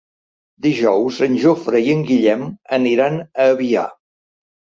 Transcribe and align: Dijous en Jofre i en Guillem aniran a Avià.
Dijous 0.67 1.19
en 1.27 1.37
Jofre 1.43 1.81
i 1.89 1.91
en 1.97 2.01
Guillem 2.07 2.41
aniran 2.79 3.21
a 3.27 3.47
Avià. 3.53 3.87